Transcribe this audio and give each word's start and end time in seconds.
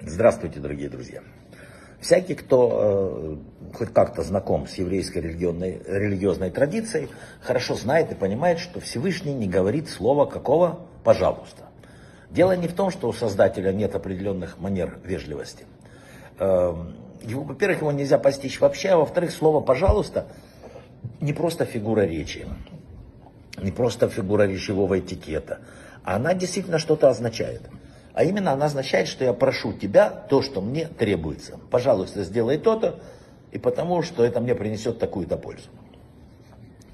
Здравствуйте, 0.00 0.60
дорогие 0.60 0.88
друзья. 0.88 1.20
Всякий, 2.00 2.36
кто 2.36 3.38
э, 3.72 3.74
хоть 3.74 3.92
как-то 3.92 4.22
знаком 4.22 4.68
с 4.68 4.74
еврейской 4.74 5.18
религиозной, 5.18 5.82
религиозной 5.84 6.50
традицией, 6.50 7.08
хорошо 7.40 7.74
знает 7.74 8.12
и 8.12 8.14
понимает, 8.14 8.60
что 8.60 8.78
Всевышний 8.78 9.34
не 9.34 9.48
говорит 9.48 9.88
слова 9.88 10.26
какого 10.26 10.86
«пожалуйста». 11.02 11.64
Дело 12.30 12.56
не 12.56 12.68
в 12.68 12.74
том, 12.74 12.92
что 12.92 13.08
у 13.08 13.12
Создателя 13.12 13.72
нет 13.72 13.96
определенных 13.96 14.60
манер 14.60 15.00
вежливости. 15.02 15.66
Э, 16.38 16.72
его, 17.22 17.42
во-первых, 17.42 17.80
его 17.80 17.90
нельзя 17.90 18.18
постичь 18.18 18.60
вообще, 18.60 18.90
а 18.90 18.98
во-вторых, 18.98 19.32
слово 19.32 19.60
«пожалуйста» 19.60 20.28
не 21.20 21.32
просто 21.32 21.64
фигура 21.64 22.02
речи, 22.02 22.46
не 23.60 23.72
просто 23.72 24.08
фигура 24.08 24.44
речевого 24.44 25.00
этикета, 25.00 25.58
она 26.04 26.34
действительно 26.34 26.78
что-то 26.78 27.08
означает. 27.08 27.62
А 28.14 28.24
именно 28.24 28.52
она 28.52 28.66
означает, 28.66 29.08
что 29.08 29.24
я 29.24 29.32
прошу 29.32 29.72
тебя 29.72 30.10
то, 30.10 30.42
что 30.42 30.60
мне 30.60 30.86
требуется. 30.86 31.58
Пожалуйста, 31.70 32.24
сделай 32.24 32.58
то-то, 32.58 33.00
и 33.52 33.58
потому 33.58 34.02
что 34.02 34.24
это 34.24 34.40
мне 34.40 34.54
принесет 34.54 34.98
такую-то 34.98 35.36
пользу. 35.36 35.68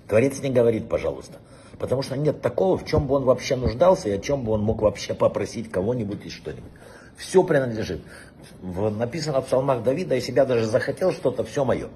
Творец 0.06 0.40
не 0.40 0.50
говорит, 0.50 0.88
пожалуйста. 0.88 1.38
Потому 1.78 2.02
что 2.02 2.16
нет 2.16 2.40
такого, 2.40 2.76
в 2.76 2.84
чем 2.84 3.06
бы 3.06 3.14
он 3.14 3.24
вообще 3.24 3.56
нуждался 3.56 4.08
и 4.08 4.12
о 4.12 4.18
чем 4.18 4.44
бы 4.44 4.52
он 4.52 4.62
мог 4.62 4.82
вообще 4.82 5.14
попросить 5.14 5.70
кого-нибудь 5.70 6.24
и 6.26 6.30
что-нибудь. 6.30 6.70
Все 7.16 7.42
принадлежит. 7.44 8.00
В, 8.60 8.90
написано 8.90 9.40
в 9.40 9.46
псалмах 9.46 9.82
Давида, 9.82 10.14
если 10.14 10.32
я 10.32 10.44
даже 10.44 10.66
захотел 10.66 11.12
что-то, 11.12 11.44
все 11.44 11.64
мое. 11.64 11.88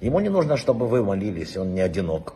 Ему 0.00 0.20
не 0.20 0.28
нужно, 0.28 0.56
чтобы 0.56 0.86
вы 0.86 1.02
молились, 1.02 1.56
он 1.56 1.74
не 1.74 1.80
одинок. 1.80 2.34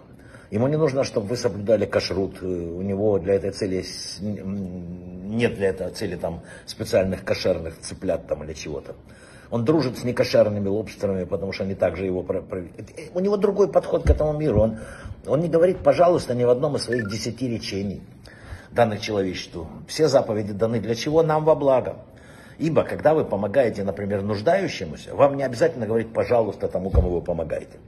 Ему 0.50 0.66
не 0.68 0.76
нужно, 0.76 1.04
чтобы 1.04 1.28
вы 1.28 1.36
соблюдали 1.36 1.84
кашрут. 1.84 2.42
У 2.42 2.82
него 2.82 3.18
для 3.18 3.34
этой 3.34 3.50
цели 3.50 3.84
нет 4.20 5.54
для 5.56 5.68
этой 5.68 5.90
цели 5.90 6.16
там 6.16 6.42
специальных 6.66 7.24
кошерных 7.24 7.78
цыплят 7.80 8.26
там 8.26 8.44
или 8.44 8.54
чего-то. 8.54 8.94
Он 9.50 9.64
дружит 9.64 9.98
с 9.98 10.04
некошерными 10.04 10.68
лобстерами, 10.68 11.24
потому 11.24 11.52
что 11.52 11.64
они 11.64 11.74
также 11.74 12.04
его... 12.04 12.24
У 13.14 13.20
него 13.20 13.36
другой 13.36 13.68
подход 13.68 14.04
к 14.04 14.10
этому 14.10 14.38
миру. 14.38 14.60
Он, 14.60 14.78
он 15.26 15.40
не 15.40 15.48
говорит, 15.48 15.78
пожалуйста, 15.78 16.34
ни 16.34 16.44
в 16.44 16.50
одном 16.50 16.76
из 16.76 16.84
своих 16.84 17.08
десяти 17.08 17.48
речений, 17.48 18.02
данных 18.70 19.00
человечеству. 19.00 19.68
Все 19.86 20.08
заповеди 20.08 20.52
даны 20.52 20.80
для 20.80 20.94
чего? 20.94 21.22
Нам 21.22 21.44
во 21.44 21.54
благо. 21.54 21.96
Ибо, 22.58 22.82
когда 22.82 23.14
вы 23.14 23.24
помогаете, 23.24 23.84
например, 23.84 24.22
нуждающемуся, 24.22 25.14
вам 25.14 25.36
не 25.36 25.44
обязательно 25.44 25.86
говорить, 25.86 26.12
пожалуйста, 26.12 26.68
тому, 26.68 26.90
кому 26.90 27.10
вы 27.10 27.22
помогаете. 27.22 27.78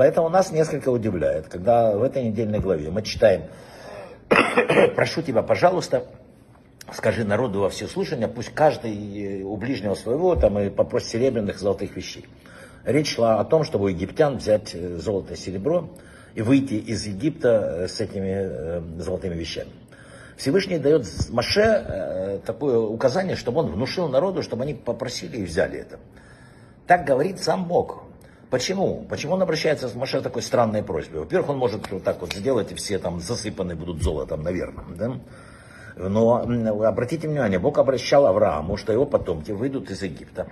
Поэтому 0.00 0.30
нас 0.30 0.50
несколько 0.50 0.88
удивляет, 0.88 1.48
когда 1.48 1.94
в 1.94 2.02
этой 2.02 2.24
недельной 2.24 2.58
главе 2.58 2.90
мы 2.90 3.02
читаем, 3.02 3.42
прошу 4.96 5.20
тебя, 5.20 5.42
пожалуйста, 5.42 6.06
скажи 6.90 7.22
народу 7.22 7.60
во 7.60 7.68
все 7.68 7.86
слушания, 7.86 8.26
пусть 8.26 8.48
каждый 8.54 9.42
у 9.42 9.54
ближнего 9.58 9.92
своего 9.94 10.36
там 10.36 10.58
и 10.58 10.70
попросит 10.70 11.10
серебряных 11.10 11.58
золотых 11.58 11.94
вещей. 11.96 12.24
Речь 12.86 13.14
шла 13.14 13.40
о 13.40 13.44
том, 13.44 13.62
чтобы 13.62 13.84
у 13.84 13.88
египтян 13.88 14.38
взять 14.38 14.74
э, 14.74 14.96
золото 14.96 15.34
и 15.34 15.36
серебро 15.36 15.90
и 16.34 16.40
выйти 16.40 16.76
из 16.76 17.06
Египта 17.06 17.80
э, 17.82 17.88
с 17.88 18.00
этими 18.00 18.32
э, 18.32 18.82
золотыми 19.00 19.34
вещами. 19.34 19.68
Всевышний 20.38 20.78
дает 20.78 21.06
Маше 21.28 22.40
такое 22.46 22.78
указание, 22.78 23.36
чтобы 23.36 23.60
он 23.60 23.66
внушил 23.66 24.08
народу, 24.08 24.42
чтобы 24.42 24.62
они 24.62 24.72
попросили 24.72 25.36
и 25.36 25.44
взяли 25.44 25.78
это. 25.78 25.98
Так 26.86 27.04
говорит 27.04 27.38
сам 27.38 27.66
Бог. 27.66 28.04
Почему? 28.50 29.06
Почему 29.08 29.34
он 29.34 29.42
обращается 29.42 29.88
с 29.88 29.94
Маше 29.94 30.20
такой 30.20 30.42
странной 30.42 30.82
просьбой? 30.82 31.20
Во-первых, 31.20 31.50
он 31.50 31.58
может 31.58 31.88
вот 31.90 32.02
так 32.02 32.20
вот 32.20 32.32
сделать, 32.32 32.72
и 32.72 32.74
все 32.74 32.98
там 32.98 33.20
засыпаны 33.20 33.76
будут 33.76 34.02
золотом, 34.02 34.42
наверное. 34.42 34.84
Да? 34.96 35.20
Но 35.96 36.36
обратите 36.84 37.28
внимание, 37.28 37.60
Бог 37.60 37.78
обращал 37.78 38.26
Аврааму, 38.26 38.76
что 38.76 38.92
его 38.92 39.06
потомки 39.06 39.52
выйдут 39.52 39.90
из 39.90 40.02
Египта 40.02 40.48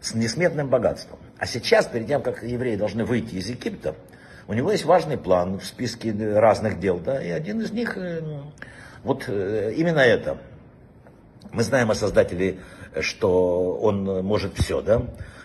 с 0.00 0.14
несметным 0.14 0.68
богатством. 0.68 1.18
А 1.38 1.46
сейчас, 1.46 1.86
перед 1.86 2.06
тем, 2.06 2.22
как 2.22 2.44
евреи 2.44 2.76
должны 2.76 3.04
выйти 3.04 3.34
из 3.36 3.48
Египта, 3.48 3.96
у 4.46 4.52
него 4.52 4.70
есть 4.70 4.84
важный 4.84 5.18
план 5.18 5.58
в 5.58 5.64
списке 5.64 6.12
разных 6.12 6.78
дел, 6.78 6.98
да, 6.98 7.20
и 7.20 7.30
один 7.30 7.60
из 7.60 7.72
них, 7.72 7.96
э, 7.96 8.20
вот 9.02 9.24
э, 9.26 9.72
именно 9.76 9.98
это. 9.98 10.38
Мы 11.50 11.64
знаем 11.64 11.90
о 11.90 11.96
Создателе, 11.96 12.58
что 13.00 13.76
он 13.76 14.24
может 14.24 14.54
все, 14.56 14.80
да, 14.80 15.02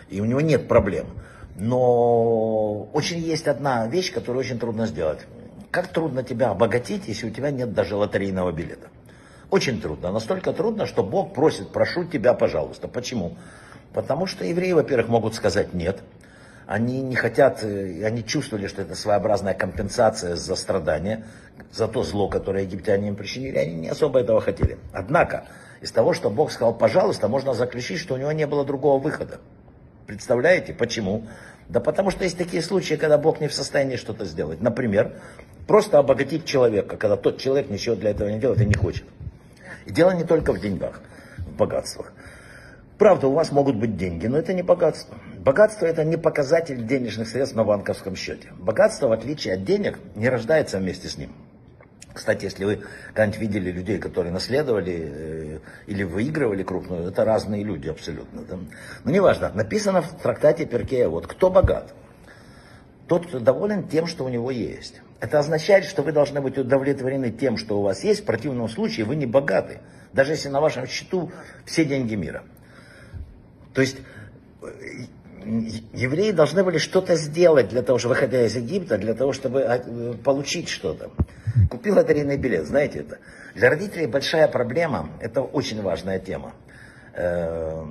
и 0.09 0.21
у 0.21 0.25
него 0.25 0.41
нет 0.41 0.67
проблем. 0.67 1.07
Но 1.55 2.83
очень 2.93 3.19
есть 3.19 3.47
одна 3.47 3.87
вещь, 3.87 4.13
которую 4.13 4.39
очень 4.39 4.59
трудно 4.59 4.87
сделать. 4.87 5.19
Как 5.69 5.87
трудно 5.87 6.23
тебя 6.23 6.49
обогатить, 6.49 7.07
если 7.07 7.27
у 7.27 7.29
тебя 7.29 7.51
нет 7.51 7.73
даже 7.73 7.95
лотерейного 7.95 8.51
билета? 8.51 8.89
Очень 9.49 9.81
трудно. 9.81 10.11
Настолько 10.11 10.53
трудно, 10.53 10.85
что 10.85 11.03
Бог 11.03 11.33
просит, 11.33 11.69
прошу 11.69 12.05
тебя, 12.05 12.33
пожалуйста. 12.33 12.87
Почему? 12.87 13.37
Потому 13.93 14.25
что 14.25 14.45
евреи, 14.45 14.71
во-первых, 14.71 15.09
могут 15.09 15.35
сказать 15.35 15.73
нет. 15.73 15.99
Они 16.67 17.01
не 17.01 17.15
хотят, 17.15 17.63
э, 17.63 18.05
они 18.05 18.23
чувствовали, 18.23 18.67
что 18.67 18.81
это 18.81 18.95
своеобразная 18.95 19.53
компенсация 19.53 20.37
за 20.37 20.55
страдания, 20.55 21.25
за 21.73 21.89
то 21.89 22.01
зло, 22.03 22.29
которое 22.29 22.63
египтяне 22.63 23.09
им 23.09 23.17
причинили. 23.17 23.57
Они 23.57 23.75
не 23.75 23.89
особо 23.89 24.21
этого 24.21 24.39
хотели. 24.39 24.77
Однако, 24.93 25.45
из 25.81 25.91
того, 25.91 26.13
что 26.13 26.29
Бог 26.29 26.51
сказал, 26.51 26.73
пожалуйста, 26.73 27.27
можно 27.27 27.53
заключить, 27.53 27.99
что 27.99 28.13
у 28.13 28.17
него 28.17 28.31
не 28.31 28.47
было 28.47 28.63
другого 28.63 29.01
выхода. 29.01 29.41
Представляете, 30.07 30.73
почему? 30.73 31.27
Да 31.69 31.79
потому 31.79 32.11
что 32.11 32.23
есть 32.23 32.37
такие 32.37 32.61
случаи, 32.61 32.95
когда 32.95 33.17
Бог 33.17 33.39
не 33.39 33.47
в 33.47 33.53
состоянии 33.53 33.95
что-то 33.95 34.25
сделать. 34.25 34.61
Например, 34.61 35.13
просто 35.67 35.99
обогатить 35.99 36.45
человека, 36.45 36.97
когда 36.97 37.15
тот 37.15 37.37
человек 37.37 37.69
ничего 37.69 37.95
для 37.95 38.11
этого 38.11 38.27
не 38.29 38.39
делает 38.39 38.61
и 38.61 38.65
не 38.65 38.73
хочет. 38.73 39.05
И 39.85 39.91
дело 39.91 40.11
не 40.11 40.23
только 40.23 40.53
в 40.53 40.59
деньгах, 40.59 41.01
в 41.37 41.55
богатствах. 41.55 42.13
Правда, 42.97 43.27
у 43.27 43.33
вас 43.33 43.51
могут 43.51 43.77
быть 43.77 43.97
деньги, 43.97 44.27
но 44.27 44.37
это 44.37 44.53
не 44.53 44.61
богатство. 44.61 45.17
Богатство 45.39 45.87
это 45.87 46.03
не 46.03 46.17
показатель 46.17 46.85
денежных 46.85 47.29
средств 47.29 47.55
на 47.55 47.63
банковском 47.63 48.15
счете. 48.15 48.49
Богатство, 48.59 49.07
в 49.07 49.11
отличие 49.11 49.55
от 49.55 49.63
денег, 49.63 49.97
не 50.13 50.29
рождается 50.29 50.77
вместе 50.77 51.07
с 51.07 51.17
ним. 51.17 51.31
Кстати, 52.21 52.45
если 52.45 52.65
вы 52.65 52.83
когда-нибудь 53.15 53.39
видели 53.39 53.71
людей, 53.71 53.97
которые 53.97 54.31
наследовали 54.31 55.09
э, 55.11 55.59
или 55.87 56.03
выигрывали 56.03 56.61
крупную, 56.61 57.07
это 57.07 57.25
разные 57.25 57.63
люди 57.63 57.89
абсолютно. 57.89 58.43
Да? 58.43 58.59
Но 59.03 59.09
неважно, 59.11 59.51
написано 59.55 60.03
в 60.03 60.21
трактате 60.21 60.67
Перкея, 60.67 61.09
вот 61.09 61.25
кто 61.25 61.49
богат? 61.49 61.95
Тот, 63.07 63.25
кто 63.25 63.39
доволен 63.39 63.87
тем, 63.87 64.05
что 64.05 64.23
у 64.23 64.29
него 64.29 64.51
есть. 64.51 65.01
Это 65.19 65.39
означает, 65.39 65.85
что 65.85 66.03
вы 66.03 66.11
должны 66.11 66.41
быть 66.41 66.59
удовлетворены 66.59 67.31
тем, 67.31 67.57
что 67.57 67.79
у 67.79 67.81
вас 67.81 68.03
есть. 68.03 68.21
В 68.21 68.25
противном 68.25 68.69
случае 68.69 69.07
вы 69.07 69.15
не 69.15 69.25
богаты. 69.25 69.79
Даже 70.13 70.33
если 70.33 70.49
на 70.49 70.61
вашем 70.61 70.85
счету 70.85 71.31
все 71.65 71.85
деньги 71.85 72.13
мира. 72.13 72.43
То 73.73 73.81
есть 73.81 73.97
евреи 75.93 76.29
должны 76.29 76.63
были 76.63 76.77
что-то 76.77 77.15
сделать 77.15 77.69
для 77.69 77.81
того, 77.81 77.97
чтобы, 77.97 78.13
выходя 78.13 78.45
из 78.45 78.55
Египта, 78.55 78.99
для 78.99 79.15
того, 79.15 79.33
чтобы 79.33 79.63
а, 79.63 80.13
получить 80.23 80.69
что-то. 80.69 81.09
Купил 81.69 81.95
лотерейный 81.95 82.37
билет, 82.37 82.65
знаете 82.65 82.99
это. 82.99 83.17
Для 83.55 83.69
родителей 83.69 84.07
большая 84.07 84.47
проблема, 84.47 85.09
это 85.19 85.41
очень 85.41 85.81
важная 85.81 86.19
тема. 86.19 86.53
Э, 87.13 87.85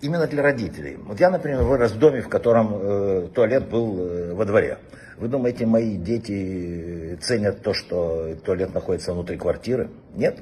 именно 0.00 0.26
для 0.26 0.42
родителей. 0.42 0.96
Вот 1.04 1.20
я, 1.20 1.30
например, 1.30 1.62
вырос 1.62 1.92
в 1.92 1.98
доме, 1.98 2.20
в 2.20 2.28
котором 2.28 2.74
э, 2.74 3.28
туалет 3.34 3.68
был 3.68 3.98
э, 3.98 4.34
во 4.34 4.44
дворе. 4.44 4.78
Вы 5.18 5.28
думаете, 5.28 5.66
мои 5.66 5.96
дети 5.96 7.18
ценят 7.20 7.62
то, 7.62 7.74
что 7.74 8.34
туалет 8.44 8.72
находится 8.72 9.12
внутри 9.12 9.36
квартиры? 9.36 9.90
Нет. 10.14 10.38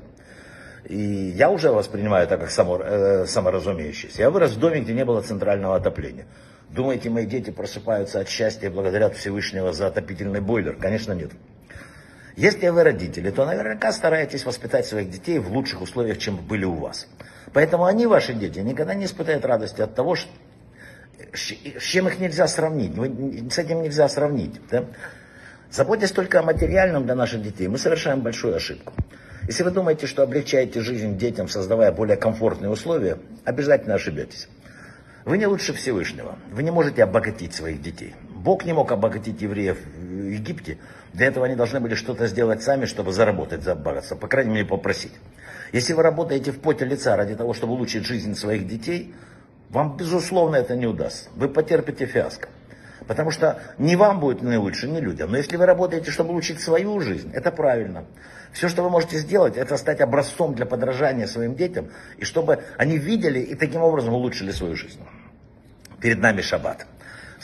И 0.84 0.96
я 1.36 1.50
уже 1.50 1.70
воспринимаю 1.70 2.24
это 2.24 2.38
как 2.38 2.50
само, 2.50 2.78
э, 2.80 3.26
саморазумеющееся. 3.26 4.22
Я 4.22 4.30
вырос 4.30 4.52
в 4.52 4.60
доме, 4.60 4.80
где 4.80 4.94
не 4.94 5.04
было 5.04 5.20
центрального 5.20 5.76
отопления. 5.76 6.26
Думаете, 6.70 7.10
мои 7.10 7.26
дети 7.26 7.50
просыпаются 7.50 8.20
от 8.20 8.28
счастья 8.28 8.68
и 8.68 8.70
благодарят 8.70 9.16
Всевышнего 9.16 9.72
за 9.72 9.88
отопительный 9.88 10.40
бойлер? 10.40 10.76
Конечно, 10.76 11.12
нет. 11.12 11.32
Если 12.38 12.68
вы 12.68 12.84
родители, 12.84 13.32
то 13.32 13.44
наверняка 13.44 13.90
стараетесь 13.90 14.44
воспитать 14.44 14.86
своих 14.86 15.10
детей 15.10 15.40
в 15.40 15.50
лучших 15.50 15.82
условиях, 15.82 16.18
чем 16.18 16.36
были 16.36 16.64
у 16.64 16.74
вас. 16.74 17.08
Поэтому 17.52 17.84
они, 17.84 18.06
ваши 18.06 18.32
дети, 18.32 18.60
никогда 18.60 18.94
не 18.94 19.06
испытают 19.06 19.44
радости 19.44 19.80
от 19.80 19.96
того, 19.96 20.14
с 20.14 20.24
чем 21.80 22.06
их 22.06 22.20
нельзя 22.20 22.46
сравнить. 22.46 22.92
С 23.52 23.58
этим 23.58 23.82
нельзя 23.82 24.08
сравнить. 24.08 24.52
Да? 24.70 24.84
Заботясь 25.72 26.12
только 26.12 26.38
о 26.38 26.44
материальном 26.44 27.06
для 27.06 27.16
наших 27.16 27.42
детей, 27.42 27.66
мы 27.66 27.76
совершаем 27.76 28.20
большую 28.20 28.54
ошибку. 28.54 28.92
Если 29.48 29.64
вы 29.64 29.72
думаете, 29.72 30.06
что 30.06 30.22
облегчаете 30.22 30.80
жизнь 30.80 31.18
детям, 31.18 31.48
создавая 31.48 31.90
более 31.90 32.16
комфортные 32.16 32.70
условия, 32.70 33.18
обязательно 33.44 33.94
ошибетесь. 33.94 34.48
Вы 35.24 35.38
не 35.38 35.48
лучше 35.48 35.72
Всевышнего. 35.72 36.38
Вы 36.52 36.62
не 36.62 36.70
можете 36.70 37.02
обогатить 37.02 37.52
своих 37.52 37.82
детей. 37.82 38.14
Бог 38.38 38.64
не 38.64 38.72
мог 38.72 38.92
обогатить 38.92 39.42
евреев 39.42 39.78
в 39.84 40.30
Египте. 40.30 40.78
Для 41.12 41.26
этого 41.26 41.46
они 41.46 41.56
должны 41.56 41.80
были 41.80 41.94
что-то 41.94 42.28
сделать 42.28 42.62
сами, 42.62 42.84
чтобы 42.84 43.12
заработать 43.12 43.62
за 43.62 43.74
богатство. 43.74 44.14
По 44.14 44.28
крайней 44.28 44.52
мере, 44.52 44.64
попросить. 44.64 45.12
Если 45.72 45.92
вы 45.92 46.02
работаете 46.02 46.52
в 46.52 46.60
поте 46.60 46.84
лица 46.84 47.16
ради 47.16 47.34
того, 47.34 47.52
чтобы 47.52 47.72
улучшить 47.72 48.06
жизнь 48.06 48.34
своих 48.36 48.68
детей, 48.68 49.14
вам, 49.70 49.96
безусловно, 49.96 50.56
это 50.56 50.76
не 50.76 50.86
удастся. 50.86 51.30
Вы 51.34 51.48
потерпите 51.48 52.06
фиаско. 52.06 52.48
Потому 53.08 53.30
что 53.30 53.60
не 53.78 53.96
вам 53.96 54.20
будет 54.20 54.42
наилучше, 54.42 54.86
не 54.86 55.00
людям. 55.00 55.32
Но 55.32 55.38
если 55.38 55.56
вы 55.56 55.66
работаете, 55.66 56.10
чтобы 56.10 56.30
улучшить 56.30 56.60
свою 56.60 57.00
жизнь, 57.00 57.30
это 57.34 57.50
правильно. 57.50 58.04
Все, 58.52 58.68
что 58.68 58.82
вы 58.82 58.90
можете 58.90 59.18
сделать, 59.18 59.56
это 59.56 59.76
стать 59.76 60.00
образцом 60.00 60.54
для 60.54 60.64
подражания 60.64 61.26
своим 61.26 61.54
детям, 61.54 61.88
и 62.18 62.24
чтобы 62.24 62.60
они 62.76 62.98
видели 62.98 63.40
и 63.40 63.54
таким 63.54 63.82
образом 63.82 64.14
улучшили 64.14 64.52
свою 64.52 64.76
жизнь. 64.76 65.00
Перед 66.00 66.20
нами 66.20 66.40
шаббат. 66.40 66.86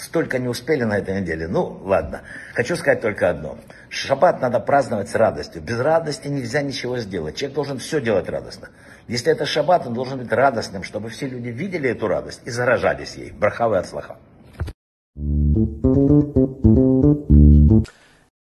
Столько 0.04 0.38
не 0.38 0.48
успели 0.48 0.84
на 0.84 0.98
этой 0.98 1.18
неделе. 1.18 1.48
Ну, 1.48 1.80
ладно. 1.82 2.20
Хочу 2.52 2.76
сказать 2.76 3.00
только 3.00 3.30
одно. 3.30 3.56
Шаббат 3.88 4.42
надо 4.42 4.60
праздновать 4.60 5.08
с 5.08 5.14
радостью. 5.14 5.62
Без 5.62 5.80
радости 5.80 6.28
нельзя 6.28 6.60
ничего 6.60 6.98
сделать. 6.98 7.36
Человек 7.36 7.54
должен 7.54 7.78
все 7.78 8.02
делать 8.02 8.28
радостно. 8.28 8.68
Если 9.08 9.32
это 9.32 9.46
шаббат, 9.46 9.86
он 9.86 9.94
должен 9.94 10.18
быть 10.18 10.30
радостным, 10.30 10.82
чтобы 10.82 11.08
все 11.08 11.26
люди 11.26 11.48
видели 11.48 11.88
эту 11.88 12.06
радость 12.06 12.42
и 12.44 12.50
заражались 12.50 13.14
ей. 13.14 13.30
Брахавы 13.32 13.78
от 13.78 13.86
слаха. 13.86 14.16